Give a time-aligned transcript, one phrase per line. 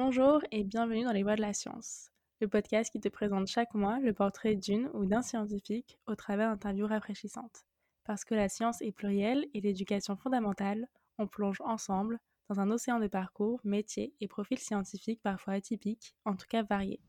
[0.00, 3.74] Bonjour et bienvenue dans les voies de la science, le podcast qui te présente chaque
[3.74, 7.64] mois le portrait d'une ou d'un scientifique au travers d'interviews rafraîchissantes.
[8.04, 10.86] Parce que la science est plurielle et l'éducation fondamentale,
[11.18, 16.36] on plonge ensemble dans un océan de parcours, métiers et profils scientifiques parfois atypiques, en
[16.36, 17.00] tout cas variés.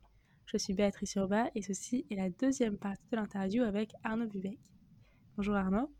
[0.47, 4.57] Je suis Béatrice Urba et ceci est la deuxième partie de l'interview avec Arnaud Bubec.
[5.37, 5.93] Bonjour Arnaud.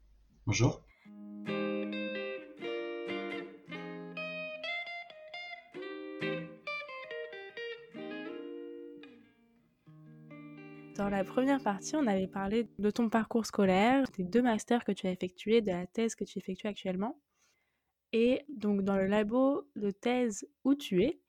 [0.48, 0.84] Bonjour.
[11.00, 14.92] Dans la première partie, on avait parlé de ton parcours scolaire, des deux masters que
[14.92, 17.18] tu as effectués, de la thèse que tu effectues actuellement.
[18.12, 21.22] Et donc dans le labo de thèse où tu es,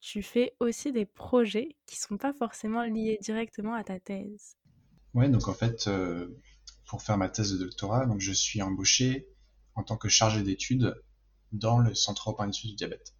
[0.00, 4.56] tu fais aussi des projets qui ne sont pas forcément liés directement à ta thèse.
[5.14, 6.36] Oui, donc en fait, euh,
[6.88, 9.28] pour faire ma thèse de doctorat, donc je suis embauché
[9.76, 11.00] en tant que chargé d'études
[11.52, 13.14] dans le Centre européen d'études du diabète.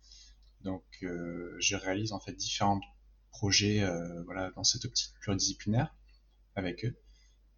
[0.62, 2.80] Donc euh, je réalise en fait différents
[3.30, 5.94] projets euh, voilà, dans cette optique pluridisciplinaire
[6.54, 6.96] avec eux.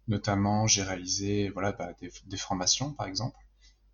[0.07, 3.37] Notamment, j'ai réalisé voilà, bah, des, formations, par exemple.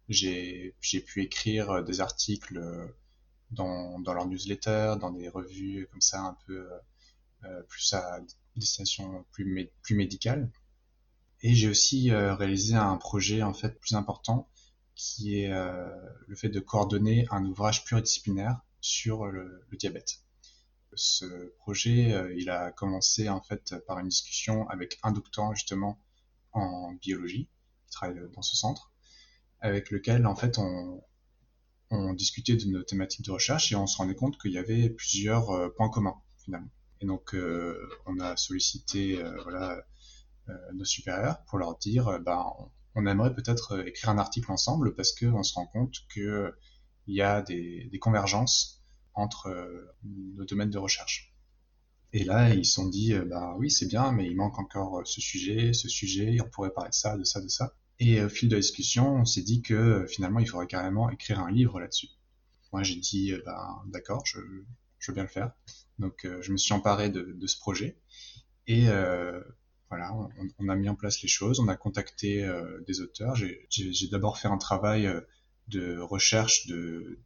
[0.10, 2.88] J'ai pu écrire euh, des articles euh,
[3.52, 6.68] dans, dans leur newsletter, dans des revues comme ça, un peu
[7.68, 8.20] plus à
[8.56, 10.52] destination plus, plus médicale.
[11.42, 14.50] Et j'ai aussi réalisé un projet en fait plus important
[14.96, 20.26] qui est le fait de coordonner un ouvrage pluridisciplinaire sur le diabète
[20.96, 26.02] ce projet, euh, il a commencé en fait par une discussion avec un doctorant justement
[26.52, 27.50] en biologie
[27.86, 28.92] qui travaille dans ce centre,
[29.60, 31.02] avec lequel en fait on,
[32.16, 35.52] discutait de nos thématiques de recherche et on se rendait compte qu'il y avait plusieurs
[35.52, 36.72] euh, points communs finalement.
[37.00, 39.82] Et donc euh, on a sollicité voilà
[40.74, 42.46] nos supérieurs pour leur dire ben
[42.96, 46.54] on aimerait peut-être écrire un article ensemble parce qu'on se rend compte qu'il
[47.08, 48.85] y a des convergences
[49.16, 51.34] entre euh, nos domaines de recherche.
[52.14, 55.00] Et là, ils se sont dit, euh, bah oui, c'est bien, mais il manque encore
[55.00, 57.74] euh, ce sujet, ce sujet, on pourrait parler de ça, de ça, de ça.
[58.00, 61.40] Et au fil de la discussion, on s'est dit que finalement, il faudrait carrément écrire
[61.40, 62.10] un livre là-dessus.
[62.74, 65.54] Moi, j'ai dit, bah, d'accord, je, veux bien le faire.
[65.98, 67.98] Donc, je me suis emparé de, ce projet.
[68.68, 68.88] Et
[69.88, 70.14] voilà,
[70.60, 72.46] on, a mis en place les choses, on a contacté
[72.86, 73.38] des auteurs.
[73.38, 75.10] J'ai d'abord fait un travail
[75.70, 77.22] de recherche de,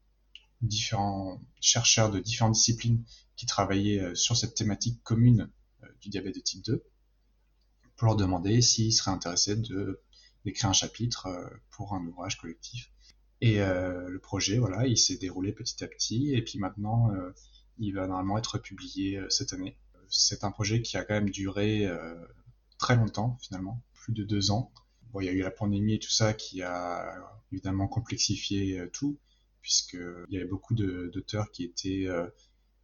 [0.61, 3.03] différents chercheurs de différentes disciplines
[3.35, 5.49] qui travaillaient euh, sur cette thématique commune
[5.83, 6.83] euh, du diabète de type 2
[7.95, 9.55] pour leur demander s'ils seraient intéressés
[10.45, 12.91] d'écrire un chapitre euh, pour un ouvrage collectif.
[13.41, 17.09] Et le projet, voilà, il s'est déroulé petit à petit, et puis maintenant,
[17.77, 19.77] il va normalement être publié cette année.
[20.09, 21.89] C'est un projet qui a quand même duré
[22.77, 24.73] très longtemps, finalement, plus de deux ans.
[25.13, 27.15] Bon, il y a eu la pandémie et tout ça qui a
[27.53, 29.17] évidemment complexifié tout,
[29.61, 32.27] puisqu'il y avait beaucoup d'auteurs qui étaient euh,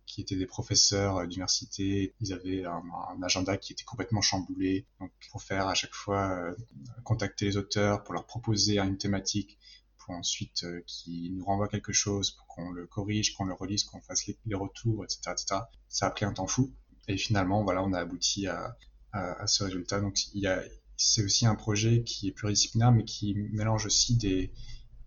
[0.06, 2.14] qui étaient des professeurs euh, d'université.
[2.22, 2.84] Ils avaient un,
[3.24, 4.86] agenda qui était complètement chamboulé.
[5.00, 6.56] Donc, pour faire à chaque fois euh,
[7.04, 9.58] contacter les auteurs pour leur proposer une thématique,
[9.98, 14.02] pour ensuite qu'ils nous renvoient quelque chose, pour qu'on le corrige, qu'on le relise, qu'on
[14.02, 15.62] fasse les, retours, etc., etc.
[15.90, 16.72] Ça a pris un temps fou.
[17.08, 18.78] Et finalement, voilà, on a abouti à,
[19.48, 20.02] ce résultat.
[20.02, 20.20] Donc,
[20.98, 24.52] c'est aussi un projet qui est pluridisciplinaire, mais qui mélange aussi des,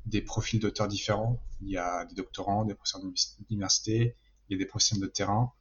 [0.09, 1.41] des profils d'auteurs différents.
[1.61, 3.03] Il y a des doctorants, des professeurs
[3.49, 4.15] d'université,
[4.49, 5.53] il y a des professionnels de terrain.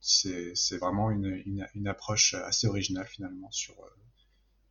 [0.00, 1.42] C'est vraiment une,
[1.74, 3.88] une, approche assez originale finalement sur, euh,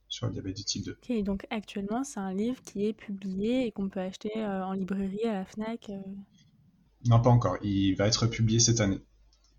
[0.08, 0.91] sur le diabète du type 2.
[0.91, 4.74] Ok, donc actuellement c'est un livre qui est publié et qu'on peut acheter euh, en
[4.74, 6.00] librairie à la FNAC euh.
[7.06, 7.57] Non, pas encore.
[7.63, 9.02] Il va être publié cette année.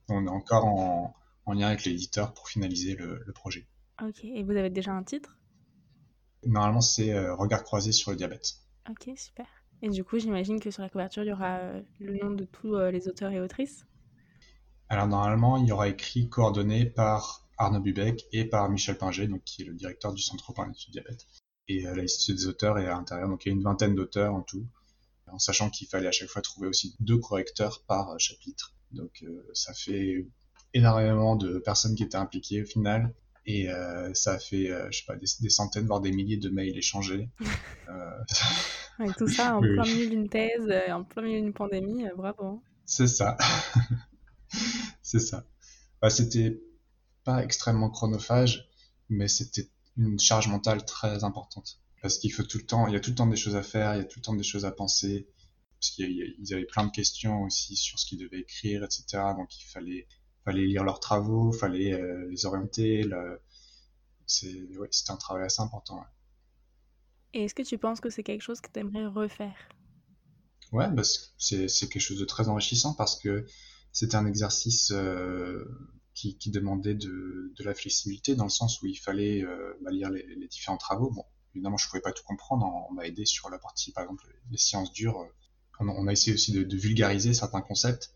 [0.09, 3.66] On est encore en, en lien avec l'éditeur pour finaliser le, le, projet.
[4.03, 5.37] Ok, et vous avez déjà un titre?
[6.44, 8.66] Normalement c'est Regard croisé sur le diabète.
[8.88, 9.47] Ok, super.
[9.82, 12.44] Et du coup, j'imagine que sur la couverture, il y aura euh, le nom de
[12.44, 13.84] tous euh, les auteurs et autrices?
[14.88, 19.42] Alors normalement, il y aura écrit coordonné par Arnaud Bubec et par Michel Pinger, donc
[19.44, 21.26] qui est le directeur du Centre européen d'études diabète.
[21.69, 23.94] Et euh, la liste des auteurs est à l'intérieur, donc il y a une vingtaine
[23.94, 24.66] d'auteurs en tout,
[25.26, 28.72] en sachant qu'il fallait à chaque fois trouver aussi deux correcteurs par chapitre.
[28.92, 30.24] Donc ça fait
[30.72, 33.12] énormément de personnes qui étaient impliquées au final.
[33.47, 36.48] Et euh, ça a fait, euh, je sais pas, des, centaines, voire des milliers de
[36.48, 37.31] mails échangés.
[37.89, 39.13] euh...
[39.16, 42.60] tout ça en plein milieu d'une thèse, euh, en plein milieu d'une pandémie, bravo.
[42.84, 43.37] C'est ça.
[45.03, 45.45] c'est ça.
[46.03, 46.60] Bah, c'était
[47.22, 48.69] pas extrêmement chronophage,
[49.09, 51.78] mais c'était une charge mentale très importante.
[52.03, 53.63] Parce qu'il faut tout le temps, il y a tout le temps des choses à
[53.63, 55.28] faire, il y a tout le temps des choses à penser.
[55.81, 59.04] Parce qu'ils avaient plein de questions aussi sur ce qu'ils devaient écrire, etc.
[59.37, 60.07] Donc il fallait
[60.47, 63.03] fallait lire leurs travaux, fallait euh, les orienter.
[63.03, 63.41] Le...
[64.27, 66.03] C'était ouais, un travail assez important.
[67.34, 69.57] Et est-ce que tu penses que c'est quelque chose que tu aimerais refaire?
[70.72, 71.03] Ouais, bah,
[71.37, 73.45] c'est quelque chose de très enrichissant parce que
[73.93, 74.93] C'était un exercice
[76.15, 79.45] qui, demandait de, la flexibilité dans le sens où il fallait
[79.83, 81.10] bah, lire les, les, différents travaux.
[81.10, 82.66] Bon, évidemment, je pouvais pas tout comprendre.
[82.89, 85.28] On m'a aidé sur la partie, par exemple, les sciences dures.
[85.78, 88.10] On, a essayé aussi de, vulgariser certains concepts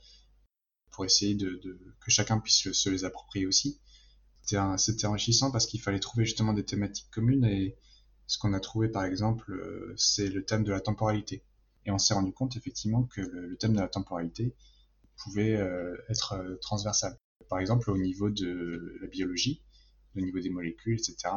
[0.91, 1.61] pour essayer de,
[2.01, 3.81] que chacun puisse se les approprier aussi.
[4.43, 7.77] C'était enrichissant parce qu'il fallait trouver justement des thématiques communes et
[8.31, 11.43] ce qu'on a trouvé par exemple, euh, c'est le thème de la temporalité.
[11.85, 14.55] Et on s'est rendu compte effectivement que le, thème de la temporalité
[15.17, 17.19] pouvait euh, être euh, transversal.
[17.49, 19.65] Par exemple, au niveau de la biologie,
[20.17, 21.35] au niveau des molécules, etc.,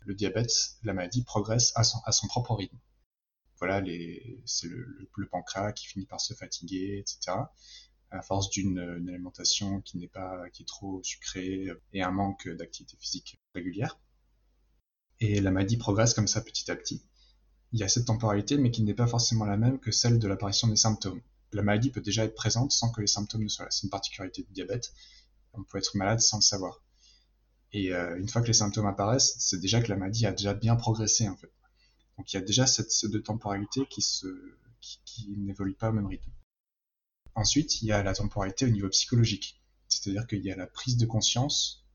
[0.00, 0.52] le diabète,
[0.82, 2.78] la maladie progresse à son, à son propre rythme.
[3.58, 3.82] Voilà,
[4.44, 7.38] c'est le, le, pancréas qui finit par se fatiguer, etc.
[8.10, 12.96] À force d'une alimentation qui n'est pas, qui est trop sucrée et un manque d'activité
[12.98, 13.98] physique régulière.
[15.20, 17.02] Et la maladie progresse comme ça petit à petit.
[17.72, 20.28] Il y a cette temporalité, mais qui n'est pas forcément la même que celle de
[20.28, 21.20] l'apparition des symptômes.
[21.52, 23.70] La maladie peut déjà être présente sans que les symptômes ne soient là.
[23.70, 24.92] C'est une particularité du diabète.
[25.52, 26.82] On peut être malade sans le savoir.
[27.72, 30.54] Et euh, une fois que les symptômes apparaissent, c'est déjà que la maladie a déjà
[30.54, 31.52] bien progressé en fait.
[32.16, 34.26] Donc il y a déjà cette, cette de temporalité qui se
[34.80, 36.30] qui, qui n'évolue pas au même rythme.
[37.36, 40.96] Ensuite, il y a la temporalité au niveau psychologique, c'est-à-dire qu'il y a la prise
[40.96, 41.86] de conscience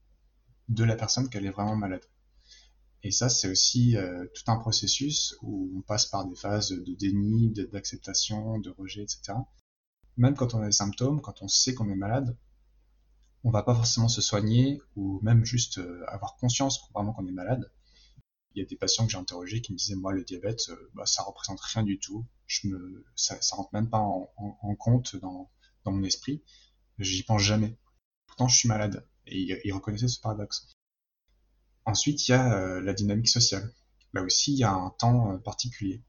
[0.69, 2.05] de la personne qu'elle est vraiment malade.
[3.03, 6.93] Et ça, c'est aussi euh, tout un processus où on passe par des phases de
[6.93, 9.33] déni, d'acceptation, de rejet, etc.
[10.15, 12.37] Même quand on a des symptômes, quand on sait qu'on est malade,
[13.43, 17.31] on va pas forcément se soigner ou même juste euh, avoir conscience vraiment qu'on est
[17.31, 17.71] malade.
[18.53, 20.91] Il y a des patients que j'ai interrogés qui me disaient moi le diabète, euh,
[20.93, 22.25] bah, ça représente rien du tout,
[23.15, 25.49] ça, ça rentre même pas en, compte dans,
[25.85, 26.43] mon esprit,
[26.99, 27.77] j'y pense jamais.
[28.27, 30.67] Pourtant je suis malade et ils reconnaissaient ce paradoxe.
[31.85, 33.73] Ensuite, il y a euh, la dynamique sociale.
[34.13, 36.03] Là aussi, il y a un temps euh, particulier.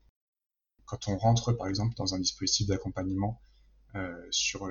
[0.84, 3.40] Quand on rentre, par exemple, dans un dispositif d'accompagnement
[3.94, 4.66] euh, sur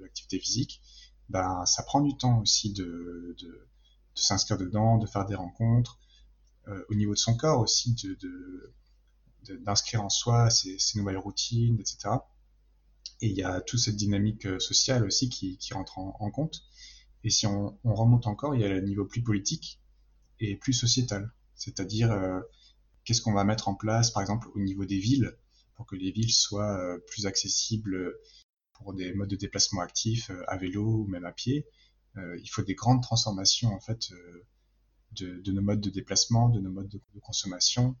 [0.00, 0.80] l'activité physique,
[1.28, 3.36] ben, ça prend du temps aussi de
[4.14, 5.98] s'inscrire dedans, de faire des rencontres.
[6.70, 8.74] Euh, au niveau de son corps aussi, de,
[9.60, 12.10] d'inscrire en soi ces, nouvelles routines, etc.
[13.20, 16.62] Et il y a toute cette dynamique sociale aussi qui, qui rentre en, compte.
[17.24, 19.80] Et si on, on, remonte encore, il y a le niveau plus politique,
[20.40, 21.30] et plus sociétal.
[21.54, 22.40] C'est-à-dire, euh,
[23.04, 25.36] qu'est-ce qu'on va mettre en place, par exemple, au niveau des villes,
[25.76, 28.14] pour que les villes soient euh, plus accessibles
[28.72, 31.66] pour des modes de déplacement actifs, euh, à vélo ou même à pied.
[32.16, 34.10] il faut des grandes transformations, en fait,
[35.12, 37.96] de, de, nos modes de déplacement, de nos modes de, consommation,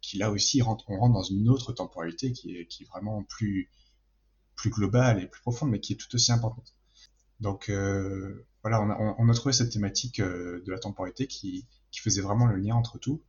[0.00, 3.22] qui là aussi, rentre, on rentre dans une autre temporalité qui est, qui est vraiment
[3.24, 3.70] plus,
[4.54, 6.74] plus globale et plus profonde, mais qui est tout aussi importante.
[7.40, 11.66] Donc euh, voilà, on a, on a, trouvé cette thématique euh, de la temporalité qui,
[11.90, 13.22] qui, faisait vraiment le lien entre tout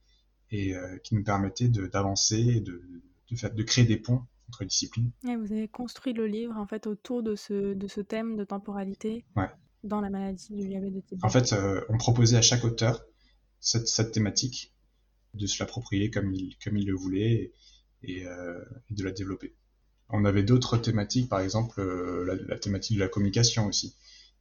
[0.52, 2.82] et euh, qui nous permettait d'avancer et de,
[3.30, 5.12] de, faire, de créer des ponts entre disciplines.
[5.28, 8.44] Et vous avez construit le livre en fait autour de ce, de ce thème de
[8.44, 9.50] temporalité ouais.
[9.84, 11.56] Dans la maladie du diabète de type En fait,
[11.90, 13.06] on proposait à chaque auteur
[13.60, 14.74] cette, thématique
[15.34, 17.54] de se l'approprier comme il, le voulait
[18.04, 18.26] et, et,
[18.94, 19.56] de la développer.
[20.10, 23.96] On avait d'autres thématiques, par exemple euh, la, thématique de la communication aussi.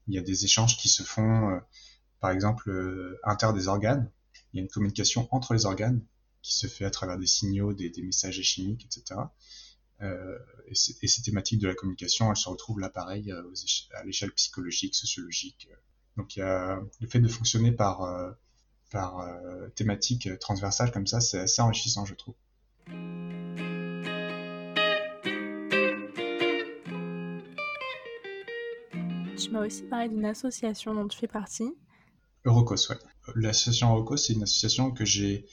[0.07, 1.59] Il y a des échanges qui se font, euh,
[2.21, 4.11] par exemple, euh, inter des organes.
[4.53, 6.03] Il y a une communication entre les organes
[6.41, 9.21] qui se fait à travers des signaux, des messages chimiques, etc.
[10.01, 14.95] Euh, et, ces thématiques de la communication, elles se retrouvent là pareil à l'échelle psychologique,
[14.95, 15.69] sociologique.
[16.17, 18.37] Donc il y a le fait de fonctionner par,
[18.91, 19.25] par
[19.75, 22.35] thématique transversale comme ça, c'est assez enrichissant, je trouve.
[29.39, 31.73] Tu m'as aussi parlé d'une association dont tu fais partie.
[32.45, 32.97] Eurocos, ouais.
[33.37, 35.47] L'association Eurocos, c'est une association que j'ai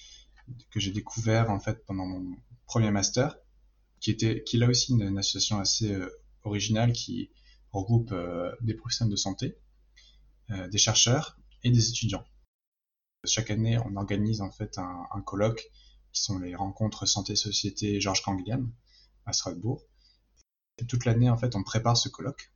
[0.72, 2.36] que j'ai découvert en fait pendant mon
[2.66, 3.38] premier master,
[4.00, 6.10] qui était est là aussi une, association assez euh,
[6.44, 7.32] originale qui
[7.72, 9.58] regroupe euh, des professionnels de santé,
[10.52, 12.26] euh, des chercheurs et des étudiants.
[13.26, 15.64] Chaque année, on organise en fait un, colloque
[16.14, 18.72] qui sont les rencontres santé-société Georges Canguilhem
[19.26, 19.84] à Strasbourg.
[20.88, 22.52] Toute l'année, en fait, on prépare ce colloque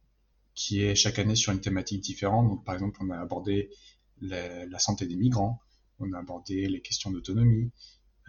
[0.53, 2.48] qui est chaque année sur une thématique différente.
[2.48, 3.72] Donc, par exemple, on a abordé
[4.22, 5.60] la santé des migrants,
[5.98, 7.72] on a abordé les questions d'autonomie.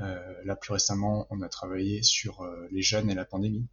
[0.00, 3.66] Euh, là, plus récemment, on a travaillé sur euh, les jeunes et la pandémie.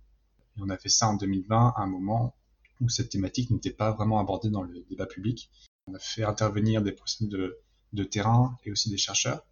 [0.57, 2.35] Et on a fait ça en 2020, à un moment
[2.81, 5.49] où cette thématique n'était pas vraiment abordée dans le débat public.
[5.87, 7.53] On a fait intervenir des professionnels
[7.93, 9.45] de, terrain et aussi des chercheurs,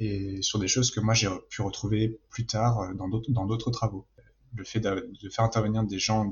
[0.00, 4.06] et sur des choses que moi j'ai pu retrouver plus tard euh, dans d'autres travaux.
[4.56, 6.30] Le fait de, faire intervenir des gens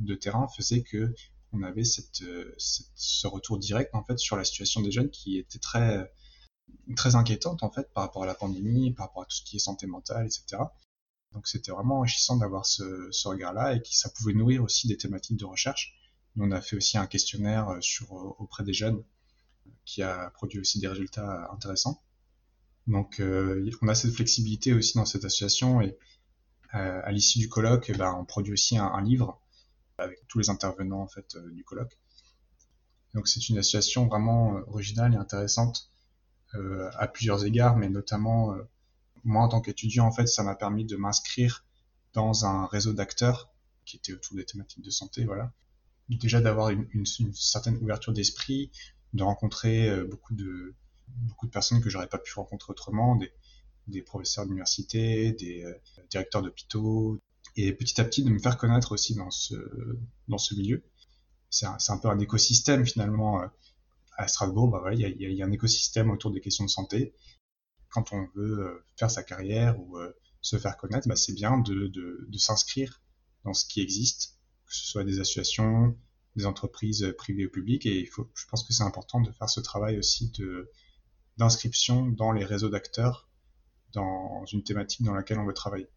[0.00, 1.14] de, terrain faisait que
[1.52, 6.10] on avait ce retour direct en fait sur la situation des jeunes qui était très
[6.96, 9.56] très inquiétante en fait par rapport à la pandémie, par rapport à tout ce qui
[9.56, 10.62] est santé mentale, etc.
[11.32, 15.38] Donc c'était vraiment enrichissant d'avoir ce, regard-là et que ça pouvait nourrir aussi des thématiques
[15.38, 15.94] de recherche
[16.36, 19.02] On a fait aussi un questionnaire sur, auprès des jeunes
[19.84, 22.02] qui a produit aussi des résultats intéressants.
[22.86, 25.96] Donc, on a cette flexibilité aussi dans cette association et
[26.72, 29.40] à l'issue du colloque, eh ben, on produit aussi un, livre
[29.98, 31.98] avec tous les intervenants en fait du colloque.
[33.14, 36.01] Donc, c'est une association vraiment originale et intéressante euh,
[36.54, 38.62] à plusieurs égards, mais notamment euh,
[39.24, 41.64] moi en tant qu'étudiant, en fait, ça m'a permis de m'inscrire
[42.12, 43.50] dans un réseau d'acteurs
[43.84, 45.52] qui était autour des thématiques de santé, voilà.
[46.08, 48.70] Déjà d'avoir une, une, une, certaine ouverture d'esprit,
[49.14, 50.74] de rencontrer euh, beaucoup de
[51.08, 53.32] beaucoup de personnes que j'aurais pas pu rencontrer autrement, des,
[53.86, 55.72] des professeurs d'université, des euh,
[56.10, 57.18] directeurs d'hôpitaux,
[57.56, 59.54] et petit à petit de me faire connaître aussi dans ce
[60.28, 60.82] dans ce milieu.
[61.48, 63.42] C'est un, un, peu un écosystème finalement
[64.22, 67.14] à Strasbourg, bah il y, a, un écosystème autour des questions de santé.
[67.90, 71.58] Quand on veut euh, faire sa carrière ou euh, se faire connaître, bah, c'est bien
[71.58, 71.90] de,
[72.36, 73.02] s'inscrire
[73.44, 75.96] dans ce qui existe, que ce soit des associations,
[76.36, 77.86] des entreprises privées ou publiques.
[77.86, 80.32] Et je pense que c'est important de faire ce travail aussi
[81.36, 83.28] d'inscription dans les réseaux d'acteurs
[83.92, 85.88] dans une thématique dans laquelle on veut travailler.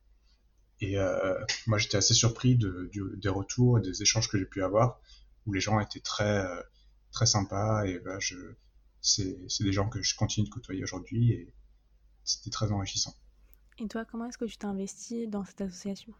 [0.81, 4.63] Et euh, moi, j'étais assez surpris de, des retours et des échanges que j'ai pu
[4.63, 4.99] avoir,
[5.45, 6.61] où les gens étaient très euh,
[7.15, 8.35] très sympa et bah, je,
[8.99, 11.53] c'est, c'est des gens que je continue de côtoyer aujourd'hui et
[12.25, 13.15] c'était très enrichissant.
[13.79, 16.13] Et toi, comment est-ce que tu t'es investi dans cette association?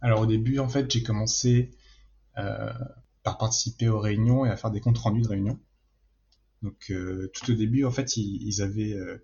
[0.00, 1.76] Alors au début, en fait, j'ai commencé
[2.38, 2.72] euh,
[3.22, 5.60] par participer aux réunions et à faire des comptes rendus de réunions.
[6.62, 9.22] Donc euh, tout au début, en fait, ils, ils avaient, euh,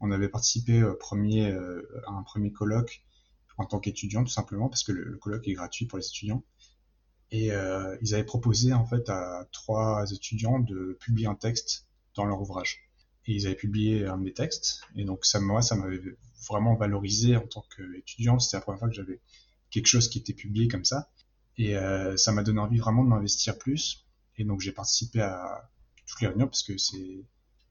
[0.00, 3.02] on avait participé au premier, à un premier colloque
[3.56, 6.44] en tant qu'étudiant, tout simplement, parce que le, le colloque est gratuit pour les étudiants.
[7.32, 12.24] Et euh, ils avaient proposé en fait à trois étudiants de publier un texte dans
[12.24, 12.80] leur ouvrage.
[13.26, 14.80] Et ils avaient publié un de mes textes.
[14.96, 16.00] Et donc ça, moi, ça m'avait
[16.48, 18.38] vraiment valorisé en tant qu'étudiant.
[18.38, 19.20] C'était la première fois que j'avais
[19.70, 21.10] quelque chose qui était publié comme ça.
[21.56, 24.06] Et euh, ça m'a donné envie vraiment de m'investir plus.
[24.36, 25.70] Et donc j'ai participé à
[26.06, 27.24] toutes les réunions parce que c'est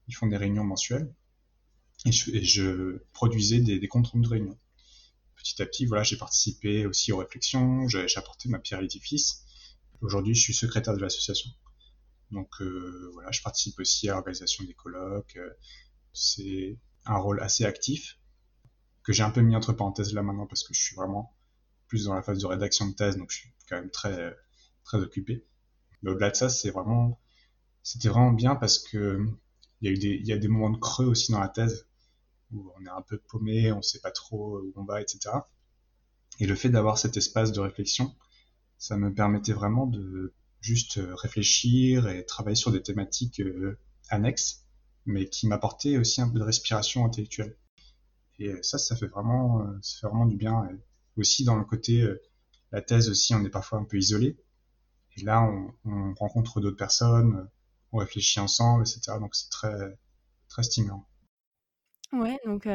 [0.08, 1.12] ils font des réunions mensuelles.
[2.06, 4.58] Et je, et je produisais des, des comptes rendus de réunions.
[5.36, 9.44] Petit à petit, voilà, j'ai participé aussi aux réflexions, j'ai apporté ma pierre à l'édifice.
[10.00, 11.50] Aujourd'hui, je suis secrétaire de l'association.
[12.30, 15.36] Donc euh, voilà, je participe aussi à l'organisation des colloques.
[15.36, 15.50] Euh,
[16.12, 18.18] c'est un rôle assez actif
[19.02, 21.34] que j'ai un peu mis entre parenthèses là maintenant parce que je suis vraiment
[21.88, 24.36] plus dans la phase de rédaction de thèse, donc je suis quand même très
[24.84, 25.46] très occupé.
[26.02, 27.20] Mais au-delà de ça, c'est vraiment
[27.82, 29.26] c'était vraiment bien parce que
[29.80, 31.48] il y a eu des il y a des moments de creux aussi dans la
[31.48, 31.88] thèse
[32.52, 35.30] où on est un peu paumé, on sait pas trop où on va, etc.
[36.38, 38.14] Et le fait d'avoir cet espace de réflexion,
[38.80, 44.64] ça me permettait vraiment de juste euh, réfléchir et travailler sur des thématiques euh, annexes,
[45.04, 47.56] mais qui m'apportaient aussi un peu de respiration intellectuelle.
[48.38, 50.66] Et ça, ça fait vraiment, euh, ça fait vraiment du bien.
[51.18, 52.08] Aussi dans le côté,
[52.72, 54.38] la thèse aussi, on est parfois un peu isolé.
[55.16, 57.48] Et là, on, on rencontre d'autres personnes,
[57.92, 59.18] on réfléchit ensemble, etc.
[59.20, 59.98] Donc c'est très,
[60.48, 61.06] très stimulant.
[62.12, 62.66] Ouais, donc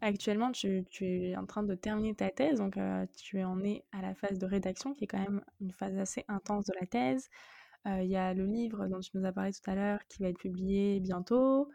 [0.00, 2.76] actuellement, tu, es en train de terminer ta thèse, donc
[3.16, 6.24] tu en es à la phase de rédaction, qui est quand même une phase assez
[6.26, 7.28] intense de la thèse.
[7.86, 10.28] Il y a le livre dont tu nous as parlé tout à l'heure, qui va
[10.28, 11.70] être publié bientôt.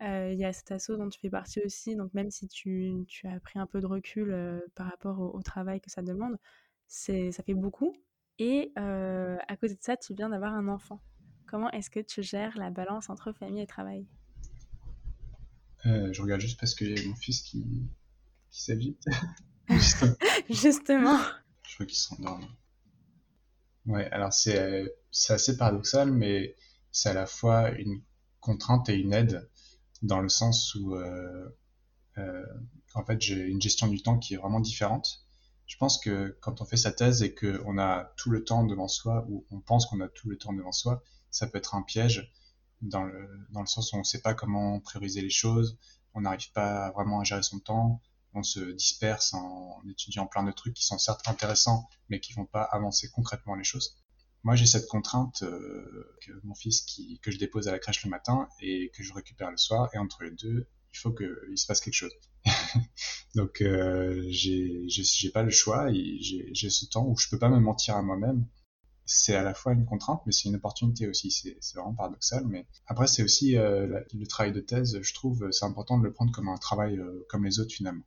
[0.00, 2.92] Il y a cet assaut dont tu fais partie aussi, donc même si tu,
[3.24, 6.36] as pris un peu de recul par rapport au, travail que ça demande,
[6.88, 7.94] ça fait beaucoup.
[8.38, 11.00] Et à côté de ça, tu viens d'avoir un enfant.
[11.46, 14.06] Comment est-ce que tu gères la balance entre famille et travail?
[15.86, 17.64] Euh, je regarde juste parce que j'ai mon fils qui,
[18.50, 19.04] qui s'agite.
[20.50, 21.18] Justement.
[21.66, 22.40] Je crois qu'il s'endort.
[23.86, 24.88] Ouais, alors c'est
[25.28, 26.56] assez paradoxal, mais
[26.90, 28.00] c'est à la fois une
[28.40, 29.48] contrainte et une aide,
[30.02, 31.48] dans le sens où, euh,
[32.18, 32.46] euh,
[32.94, 35.24] en fait, j'ai une gestion du temps qui est vraiment différente.
[35.66, 38.88] Je pense que quand on fait sa thèse et qu'on a tout le temps devant
[38.88, 41.82] soi, ou on pense qu'on a tout le temps devant soi, ça peut être un
[41.82, 42.32] piège
[42.84, 45.78] dans le, sens où on ne sait pas comment prioriser les choses,
[46.14, 48.00] on n'arrive pas vraiment à gérer son temps,
[48.34, 52.46] on se disperse en étudiant plein de trucs qui sont certes intéressants, mais qui vont
[52.46, 53.96] pas avancer concrètement les choses.
[54.42, 56.84] Moi, j'ai cette contrainte euh, que mon fils
[57.22, 59.98] que je dépose à la crèche le matin et que je récupère le soir, et
[59.98, 62.12] entre les deux, il faut qu'il se passe quelque chose.
[63.34, 67.96] Donc, euh, j'ai pas le choix, j'ai ce temps où je peux pas me mentir
[67.96, 68.46] à moi-même
[69.06, 71.30] c'est à la fois une contrainte, mais c'est une opportunité aussi.
[71.30, 72.46] C'est vraiment paradoxal.
[72.46, 74.98] Mais après, c'est aussi euh, le travail de thèse.
[75.00, 78.04] Je trouve c'est important de le prendre comme un travail euh, comme les autres finalement.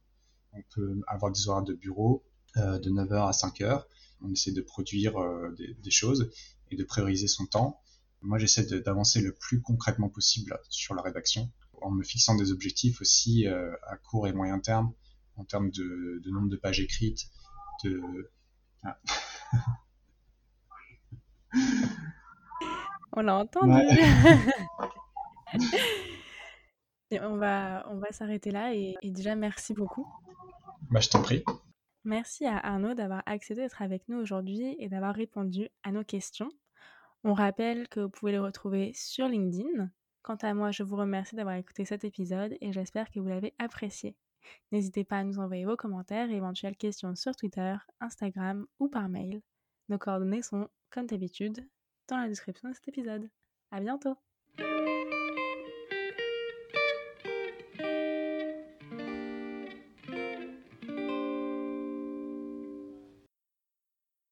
[0.54, 2.24] On peut avoir des horaires de bureau
[2.58, 3.84] euh, de 9h à 5h.
[4.22, 6.32] On essaie de produire euh, des, des, choses
[6.72, 7.82] et de prioriser son temps.
[8.22, 11.52] Moi, j'essaie d'avancer le plus concrètement possible sur la rédaction,
[11.82, 14.92] en me fixant des objectifs aussi euh, à court et moyen terme,
[15.36, 17.28] en termes de, de nombre de pages écrites,
[17.84, 18.32] de...
[18.84, 19.00] Ah.
[23.14, 23.74] On l'a entendu.
[27.12, 30.06] et on va, on va s'arrêter là et, et, déjà merci beaucoup.
[30.92, 31.44] Bah, je t'en prie.
[32.04, 36.50] Merci à Arnaud d'avoir accepté d'être avec nous aujourd'hui et d'avoir répondu à nos questions.
[37.24, 39.90] On rappelle que vous pouvez le retrouver sur LinkedIn.
[40.22, 43.54] Quant à moi, je vous remercie d'avoir écouté cet épisode et j'espère que vous l'avez
[43.60, 44.16] apprécié.
[44.72, 49.10] N'hésitez pas à nous envoyer vos commentaires et éventuelles questions sur Twitter, Instagram ou par
[49.10, 49.42] mail.
[49.90, 51.68] Nos coordonnées sont, comme d'habitude,
[52.08, 53.30] dans la description de cet épisode.
[53.72, 54.18] À bientôt!